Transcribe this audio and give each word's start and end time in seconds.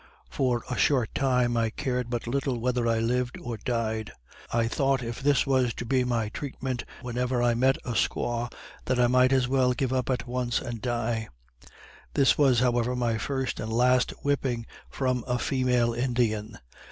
For 0.31 0.63
a 0.67 0.75
short 0.79 1.13
time 1.13 1.55
I 1.55 1.69
cared 1.69 2.09
but 2.09 2.25
little 2.25 2.59
whether 2.59 2.87
I 2.87 2.97
lived 2.97 3.37
or 3.39 3.55
died, 3.57 4.11
I 4.51 4.67
thought 4.67 5.03
if 5.03 5.21
this 5.21 5.45
was 5.45 5.75
to 5.75 5.85
be 5.85 6.03
my 6.03 6.29
treatment 6.29 6.83
whenever 7.03 7.43
I 7.43 7.53
met 7.53 7.77
a 7.85 7.91
squaw, 7.91 8.51
that 8.85 8.99
I 8.99 9.05
might 9.05 9.31
as 9.31 9.47
well 9.47 9.73
give 9.73 9.93
up 9.93 10.09
at 10.09 10.25
once 10.27 10.59
and 10.59 10.81
die. 10.81 11.27
This 12.15 12.35
was, 12.35 12.61
however, 12.61 12.95
my 12.95 13.19
first 13.19 13.59
and 13.59 13.71
last 13.71 14.09
whipping 14.23 14.65
from 14.89 15.23
a 15.27 15.37
female 15.37 15.93
Indian. 15.93 16.57